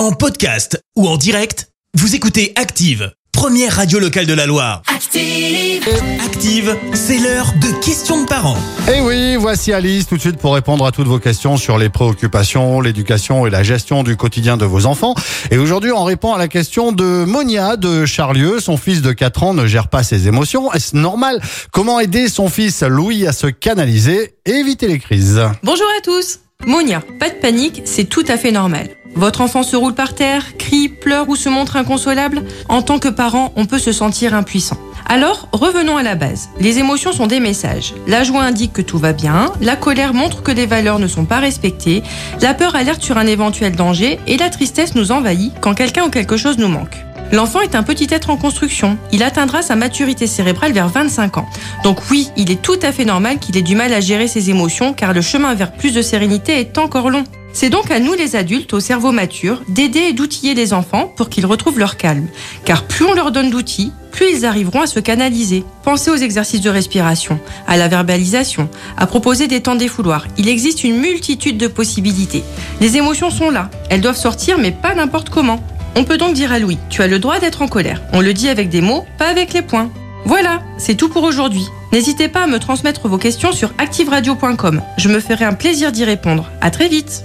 En 0.00 0.12
podcast 0.12 0.82
ou 0.96 1.06
en 1.06 1.18
direct, 1.18 1.68
vous 1.92 2.14
écoutez 2.14 2.54
Active, 2.56 3.12
première 3.32 3.76
radio 3.76 3.98
locale 3.98 4.24
de 4.24 4.32
la 4.32 4.46
Loire. 4.46 4.80
Active. 4.86 5.86
Active, 6.24 6.74
c'est 6.94 7.18
l'heure 7.18 7.52
de 7.60 7.84
questions 7.84 8.22
de 8.22 8.26
parents. 8.26 8.56
Et 8.88 8.92
Eh 8.96 9.00
oui, 9.02 9.36
voici 9.36 9.74
Alice 9.74 10.06
tout 10.06 10.16
de 10.16 10.22
suite 10.22 10.38
pour 10.38 10.54
répondre 10.54 10.86
à 10.86 10.90
toutes 10.90 11.06
vos 11.06 11.18
questions 11.18 11.58
sur 11.58 11.76
les 11.76 11.90
préoccupations, 11.90 12.80
l'éducation 12.80 13.46
et 13.46 13.50
la 13.50 13.62
gestion 13.62 14.02
du 14.02 14.16
quotidien 14.16 14.56
de 14.56 14.64
vos 14.64 14.86
enfants. 14.86 15.14
Et 15.50 15.58
aujourd'hui, 15.58 15.92
on 15.92 16.04
répond 16.04 16.32
à 16.32 16.38
la 16.38 16.48
question 16.48 16.92
de 16.92 17.26
Monia 17.26 17.76
de 17.76 18.06
Charlieu. 18.06 18.58
Son 18.58 18.78
fils 18.78 19.02
de 19.02 19.12
4 19.12 19.42
ans 19.42 19.52
ne 19.52 19.66
gère 19.66 19.88
pas 19.88 20.02
ses 20.02 20.28
émotions. 20.28 20.72
Est-ce 20.72 20.96
normal? 20.96 21.42
Comment 21.72 22.00
aider 22.00 22.30
son 22.30 22.48
fils 22.48 22.82
Louis 22.82 23.26
à 23.26 23.32
se 23.32 23.48
canaliser 23.48 24.36
et 24.46 24.52
éviter 24.52 24.88
les 24.88 24.98
crises? 24.98 25.42
Bonjour 25.62 25.88
à 25.98 26.00
tous 26.00 26.38
Monia, 26.66 27.02
pas 27.18 27.28
de 27.28 27.34
panique, 27.34 27.82
c'est 27.84 28.04
tout 28.04 28.24
à 28.28 28.38
fait 28.38 28.50
normal. 28.52 28.88
Votre 29.14 29.40
enfant 29.40 29.62
se 29.62 29.76
roule 29.76 29.94
par 29.94 30.14
terre, 30.14 30.56
crie, 30.56 30.88
pleure 30.88 31.28
ou 31.28 31.36
se 31.36 31.48
montre 31.48 31.76
inconsolable 31.76 32.42
En 32.68 32.82
tant 32.82 32.98
que 32.98 33.08
parent, 33.08 33.52
on 33.56 33.66
peut 33.66 33.78
se 33.78 33.92
sentir 33.92 34.34
impuissant. 34.34 34.78
Alors, 35.06 35.48
revenons 35.52 35.96
à 35.96 36.02
la 36.02 36.14
base. 36.14 36.50
Les 36.60 36.78
émotions 36.78 37.12
sont 37.12 37.26
des 37.26 37.40
messages. 37.40 37.94
La 38.06 38.22
joie 38.22 38.42
indique 38.42 38.72
que 38.72 38.82
tout 38.82 38.98
va 38.98 39.12
bien, 39.12 39.52
la 39.60 39.74
colère 39.74 40.14
montre 40.14 40.42
que 40.42 40.52
les 40.52 40.66
valeurs 40.66 41.00
ne 41.00 41.08
sont 41.08 41.24
pas 41.24 41.40
respectées, 41.40 42.02
la 42.40 42.54
peur 42.54 42.76
alerte 42.76 43.02
sur 43.02 43.18
un 43.18 43.26
éventuel 43.26 43.74
danger 43.74 44.20
et 44.28 44.36
la 44.36 44.50
tristesse 44.50 44.94
nous 44.94 45.10
envahit 45.10 45.52
quand 45.60 45.74
quelqu'un 45.74 46.04
ou 46.04 46.10
quelque 46.10 46.36
chose 46.36 46.58
nous 46.58 46.68
manque. 46.68 46.96
L'enfant 47.32 47.60
est 47.60 47.74
un 47.74 47.82
petit 47.82 48.08
être 48.10 48.30
en 48.30 48.36
construction. 48.36 48.98
Il 49.12 49.22
atteindra 49.22 49.62
sa 49.62 49.76
maturité 49.76 50.26
cérébrale 50.26 50.72
vers 50.72 50.88
25 50.88 51.38
ans. 51.38 51.46
Donc 51.84 52.10
oui, 52.10 52.28
il 52.36 52.50
est 52.50 52.60
tout 52.60 52.78
à 52.82 52.90
fait 52.90 53.04
normal 53.04 53.38
qu'il 53.38 53.56
ait 53.56 53.62
du 53.62 53.76
mal 53.76 53.92
à 53.92 54.00
gérer 54.00 54.26
ses 54.26 54.50
émotions 54.50 54.92
car 54.92 55.12
le 55.12 55.20
chemin 55.20 55.54
vers 55.54 55.72
plus 55.72 55.92
de 55.92 56.02
sérénité 56.02 56.58
est 56.58 56.78
encore 56.78 57.10
long. 57.10 57.24
C'est 57.52 57.70
donc 57.70 57.90
à 57.90 57.98
nous 57.98 58.14
les 58.14 58.36
adultes 58.36 58.72
au 58.72 58.80
cerveau 58.80 59.12
mature 59.12 59.62
d'aider 59.68 60.00
et 60.10 60.12
d'outiller 60.12 60.54
les 60.54 60.72
enfants 60.72 61.12
pour 61.16 61.28
qu'ils 61.28 61.46
retrouvent 61.46 61.78
leur 61.78 61.96
calme. 61.96 62.28
Car 62.64 62.84
plus 62.84 63.04
on 63.04 63.14
leur 63.14 63.32
donne 63.32 63.50
d'outils, 63.50 63.92
plus 64.12 64.30
ils 64.30 64.46
arriveront 64.46 64.82
à 64.82 64.86
se 64.86 65.00
canaliser. 65.00 65.64
Pensez 65.82 66.10
aux 66.10 66.16
exercices 66.16 66.60
de 66.60 66.70
respiration, 66.70 67.40
à 67.66 67.76
la 67.76 67.88
verbalisation, 67.88 68.68
à 68.96 69.06
proposer 69.06 69.48
des 69.48 69.62
temps 69.62 69.74
défouloirs. 69.74 70.26
Il 70.38 70.48
existe 70.48 70.84
une 70.84 70.98
multitude 70.98 71.58
de 71.58 71.66
possibilités. 71.66 72.44
Les 72.80 72.96
émotions 72.96 73.30
sont 73.30 73.50
là, 73.50 73.70
elles 73.88 74.00
doivent 74.00 74.16
sortir 74.16 74.58
mais 74.58 74.72
pas 74.72 74.94
n'importe 74.94 75.30
comment. 75.30 75.62
On 75.96 76.04
peut 76.04 76.18
donc 76.18 76.34
dire 76.34 76.52
à 76.52 76.60
Louis, 76.60 76.78
tu 76.88 77.02
as 77.02 77.08
le 77.08 77.18
droit 77.18 77.40
d'être 77.40 77.62
en 77.62 77.68
colère. 77.68 78.02
On 78.12 78.20
le 78.20 78.32
dit 78.32 78.48
avec 78.48 78.68
des 78.68 78.80
mots, 78.80 79.04
pas 79.18 79.26
avec 79.26 79.52
les 79.52 79.62
poings. 79.62 79.90
Voilà, 80.24 80.62
c'est 80.78 80.94
tout 80.94 81.08
pour 81.08 81.24
aujourd'hui. 81.24 81.66
N'hésitez 81.92 82.28
pas 82.28 82.44
à 82.44 82.46
me 82.46 82.58
transmettre 82.58 83.08
vos 83.08 83.18
questions 83.18 83.52
sur 83.52 83.72
activeradio.com. 83.78 84.82
Je 84.98 85.08
me 85.08 85.18
ferai 85.18 85.44
un 85.44 85.54
plaisir 85.54 85.90
d'y 85.90 86.04
répondre. 86.04 86.48
À 86.60 86.70
très 86.70 86.88
vite. 86.88 87.24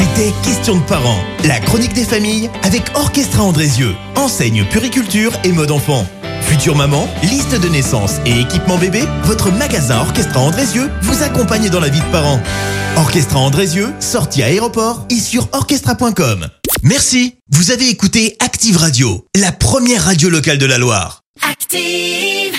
C'était 0.00 0.32
Questions 0.42 0.76
de 0.76 0.82
parents, 0.84 1.22
la 1.44 1.60
chronique 1.60 1.92
des 1.92 2.06
familles 2.06 2.48
avec 2.62 2.84
Orchestra 2.94 3.42
Andrézieux, 3.42 3.94
enseigne 4.16 4.64
puriculture 4.64 5.30
et 5.44 5.52
mode 5.52 5.70
enfant. 5.70 6.06
Future 6.40 6.74
maman, 6.74 7.06
liste 7.22 7.60
de 7.60 7.68
naissance 7.68 8.14
et 8.24 8.40
équipement 8.40 8.78
bébé, 8.78 9.02
votre 9.24 9.52
magasin 9.52 9.98
Orchestra 9.98 10.40
Andrézieux 10.40 10.90
vous 11.02 11.22
accompagne 11.22 11.68
dans 11.68 11.80
la 11.80 11.90
vie 11.90 12.00
de 12.00 12.12
parents. 12.12 12.40
Orchestra 12.96 13.40
Andrézieux, 13.40 13.92
sortie 14.00 14.42
à 14.42 14.46
aéroport 14.46 15.04
et 15.10 15.20
sur 15.20 15.48
orchestra.com. 15.52 16.48
Merci, 16.82 17.34
vous 17.50 17.70
avez 17.70 17.90
écouté 17.90 18.36
Active 18.40 18.78
Radio, 18.78 19.26
la 19.36 19.52
première 19.52 20.04
radio 20.04 20.30
locale 20.30 20.56
de 20.56 20.66
la 20.66 20.78
Loire. 20.78 21.24
Active. 21.46 22.49